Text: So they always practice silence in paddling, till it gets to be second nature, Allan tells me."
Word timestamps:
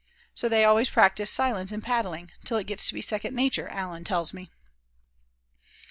So 0.33 0.49
they 0.49 0.65
always 0.65 0.89
practice 0.89 1.29
silence 1.29 1.71
in 1.71 1.79
paddling, 1.81 2.31
till 2.43 2.57
it 2.57 2.65
gets 2.65 2.87
to 2.87 2.93
be 2.95 3.03
second 3.03 3.35
nature, 3.35 3.67
Allan 3.67 4.03
tells 4.03 4.33
me." 4.33 4.49